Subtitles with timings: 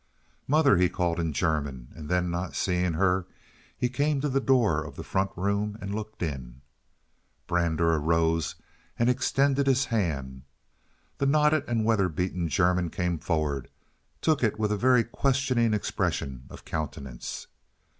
[0.47, 3.27] "Mother," he called, in German, and, then not seeing her,
[3.77, 6.61] he came to the door of the front room and looked in.
[7.45, 8.55] Brander arose
[8.97, 10.41] and extended his hand.
[11.19, 15.71] The knotted and weather beaten German came forward, and took it with a very questioning
[15.71, 17.45] expression of countenance.